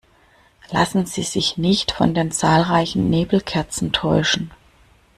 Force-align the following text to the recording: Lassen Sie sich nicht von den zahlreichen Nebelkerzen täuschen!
Lassen 0.71 1.05
Sie 1.05 1.21
sich 1.21 1.57
nicht 1.59 1.91
von 1.91 2.15
den 2.15 2.31
zahlreichen 2.31 3.11
Nebelkerzen 3.11 3.91
täuschen! 3.93 4.49